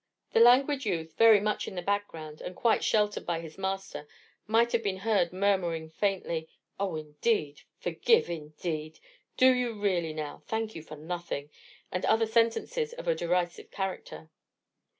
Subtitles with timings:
[0.33, 4.07] The languid youth, very much in the background, and quite sheltered, by his master,
[4.47, 7.61] might have been heard murmuring faintly— "Oh, indeed!
[7.77, 8.97] Forgive, indeed!
[9.37, 10.41] Do you really, now?
[10.47, 11.51] Thank you for nothing!"
[11.91, 14.31] and other sentences of a derisive character.